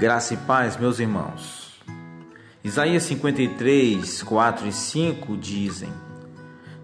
[0.00, 1.78] Graça e paz, meus irmãos.
[2.64, 5.92] Isaías 53, 4 e 5 dizem: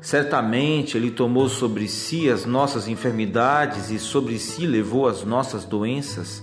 [0.03, 6.43] Certamente Ele tomou sobre si as nossas enfermidades e sobre si levou as nossas doenças.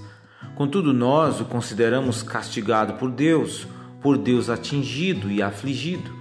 [0.56, 3.68] Contudo, nós o consideramos castigado por Deus,
[4.02, 6.12] por Deus atingido e afligido.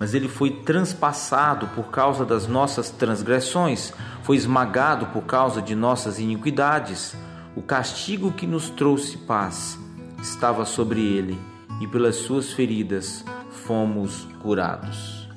[0.00, 3.92] Mas ele foi transpassado por causa das nossas transgressões,
[4.24, 7.14] foi esmagado por causa de nossas iniquidades.
[7.54, 9.78] O castigo que nos trouxe paz
[10.22, 11.38] estava sobre ele,
[11.80, 13.24] e pelas suas feridas
[13.66, 15.28] fomos curados.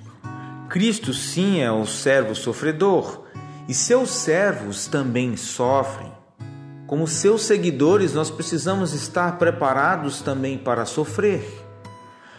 [0.70, 3.24] Cristo, sim, é o servo sofredor,
[3.68, 6.12] e seus servos também sofrem.
[6.86, 11.44] Como seus seguidores, nós precisamos estar preparados também para sofrer.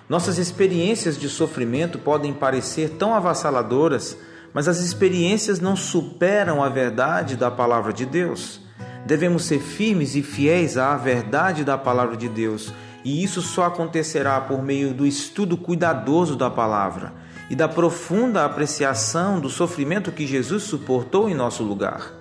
[0.08, 4.16] Nossas experiências de sofrimento podem parecer tão avassaladoras,
[4.54, 8.60] mas as experiências não superam a verdade da palavra de Deus.
[9.06, 12.72] Devemos ser firmes e fiéis à verdade da palavra de Deus,
[13.04, 17.12] e isso só acontecerá por meio do estudo cuidadoso da palavra
[17.48, 22.12] e da profunda apreciação do sofrimento que Jesus suportou em nosso lugar.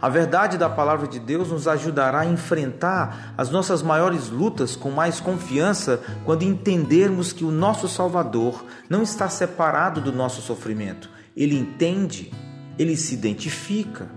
[0.00, 4.92] A verdade da palavra de Deus nos ajudará a enfrentar as nossas maiores lutas com
[4.92, 11.10] mais confiança quando entendermos que o nosso Salvador não está separado do nosso sofrimento.
[11.36, 12.30] Ele entende,
[12.78, 14.08] ele se identifica.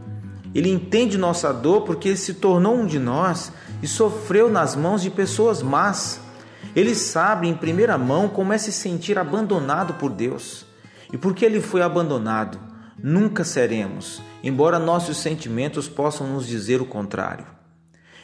[0.54, 5.02] Ele entende nossa dor porque ele se tornou um de nós e sofreu nas mãos
[5.02, 6.20] de pessoas más.
[6.76, 10.66] Ele sabe em primeira mão como é se sentir abandonado por Deus.
[11.12, 12.60] E porque ele foi abandonado,
[13.02, 17.46] nunca seremos, embora nossos sentimentos possam nos dizer o contrário.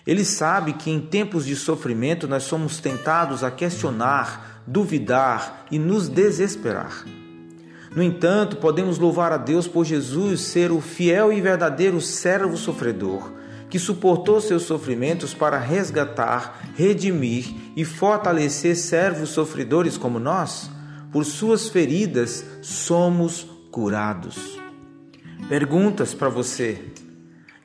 [0.06, 6.10] Ele sabe que em tempos de sofrimento nós somos tentados a questionar, duvidar e nos
[6.10, 7.06] desesperar.
[7.96, 13.32] No entanto, podemos louvar a Deus por Jesus ser o fiel e verdadeiro servo sofredor,
[13.70, 20.72] que suportou seus sofrimentos para resgatar, redimir e fortalecer servos sofredores como nós.
[21.12, 24.60] Por suas feridas somos curados.
[25.48, 26.82] Perguntas para você: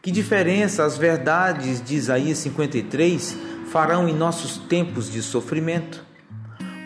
[0.03, 3.37] Que diferença as verdades de Isaías 53
[3.71, 6.05] farão em nossos tempos de sofrimento?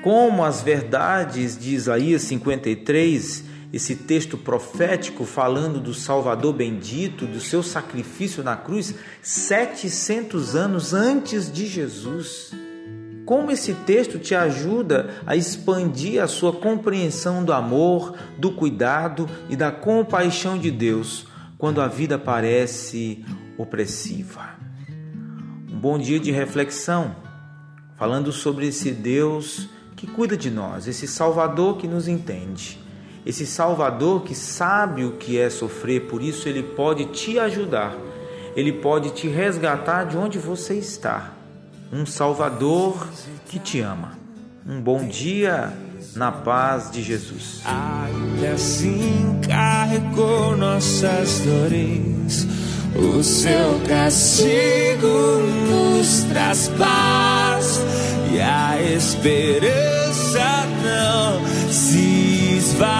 [0.02, 7.62] Como as verdades de Isaías 53, esse texto profético falando do Salvador bendito, do seu
[7.62, 12.50] sacrifício na cruz, 700 anos antes de Jesus.
[13.24, 19.54] Como esse texto te ajuda a expandir a sua compreensão do amor, do cuidado e
[19.54, 21.26] da compaixão de Deus
[21.56, 23.24] quando a vida parece
[23.56, 24.50] opressiva.
[25.70, 27.14] Um bom dia de reflexão,
[27.96, 29.68] falando sobre esse Deus
[30.02, 32.76] que cuida de nós, esse Salvador que nos entende,
[33.24, 37.96] esse Salvador que sabe o que é sofrer, por isso ele pode te ajudar,
[38.56, 41.34] ele pode te resgatar de onde você está.
[41.92, 43.06] Um Salvador
[43.46, 44.18] que te ama.
[44.66, 45.72] Um bom dia
[46.16, 47.62] na paz de Jesus.
[48.52, 52.44] Assim carregou nossas dores,
[52.94, 57.80] o seu castigo nos traz paz
[58.30, 62.92] e a esperança não se esvai.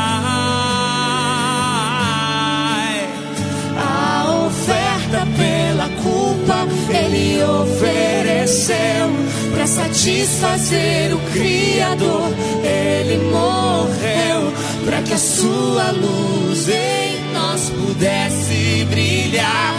[3.76, 9.10] A oferta pela culpa ele ofereceu
[9.52, 12.32] para satisfazer o Criador.
[12.64, 14.52] Ele morreu
[14.86, 19.71] para que a sua luz em nós pudesse brilhar.